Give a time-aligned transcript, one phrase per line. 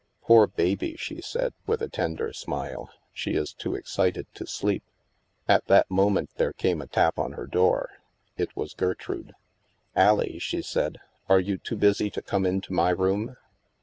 [0.23, 4.81] "Poor baby," she said, with a tender smile," she is too excited to sleep."
[5.47, 7.91] At that moment there came a tap on her door.
[8.35, 9.33] It was Gertrude."
[9.95, 10.97] AUie," she said,"
[11.29, 13.37] are you too busy to come into my room